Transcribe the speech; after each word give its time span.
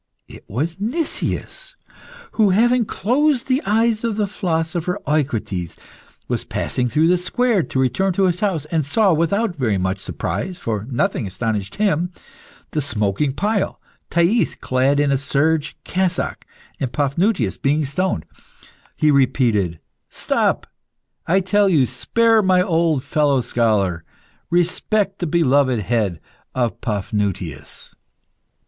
It 0.27 0.43
was 0.47 0.79
Nicias, 0.79 1.75
who, 2.31 2.49
having 2.49 2.85
closed 2.85 3.45
the 3.45 3.61
eyes 3.67 4.03
of 4.03 4.17
the 4.17 4.25
philosopher 4.25 4.97
Eucrites, 5.07 5.75
was 6.27 6.43
passing 6.43 6.89
through 6.89 7.07
the 7.07 7.19
square 7.19 7.61
to 7.61 7.79
return 7.79 8.11
to 8.13 8.23
his 8.23 8.39
house, 8.39 8.65
and 8.71 8.83
saw, 8.83 9.13
without 9.13 9.55
very 9.55 9.77
much 9.77 9.99
surprise 9.99 10.57
(for 10.57 10.87
nothing 10.89 11.27
astonished 11.27 11.75
him), 11.75 12.09
the 12.71 12.81
smoking 12.81 13.31
pile, 13.33 13.79
Thais 14.09 14.55
clad 14.55 14.99
an 14.99 15.11
a 15.11 15.19
serge 15.19 15.77
cassock, 15.83 16.47
and 16.79 16.91
Paphnutius 16.91 17.57
being 17.61 17.85
stoned. 17.85 18.25
He 18.95 19.11
repeated 19.11 19.79
"Stop, 20.09 20.65
I 21.27 21.41
tell 21.41 21.69
you; 21.69 21.85
spare 21.85 22.41
my 22.41 22.63
old 22.63 23.03
fellow 23.03 23.41
scholar; 23.41 24.03
respect 24.49 25.19
the 25.19 25.27
beloved 25.27 25.81
head 25.81 26.19
of 26.55 26.81
Paphnutius!" 26.81 27.93